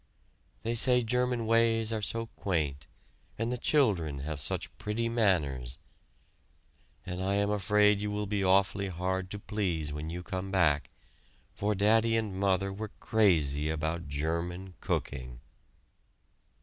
They 0.63 0.73
say 0.73 1.01
the 1.01 1.05
German 1.05 1.45
ways 1.45 1.93
are 1.93 2.01
so 2.01 2.25
quaint 2.25 2.87
and 3.37 3.51
the 3.51 3.55
children 3.59 4.21
have 4.21 4.41
such 4.41 4.75
pretty 4.79 5.07
manners, 5.09 5.77
and 7.05 7.21
I 7.21 7.35
am 7.35 7.51
afraid 7.51 8.01
you 8.01 8.09
will 8.09 8.25
be 8.25 8.43
awfully 8.43 8.87
hard 8.87 9.29
to 9.29 9.37
please 9.37 9.93
when 9.93 10.09
you 10.09 10.23
come 10.23 10.49
back, 10.49 10.89
for 11.53 11.75
Daddy 11.75 12.17
and 12.17 12.33
Mother 12.35 12.73
were 12.73 12.89
crazy 12.99 13.69
about 13.69 14.07
German 14.07 14.73
cooking." 14.81 15.39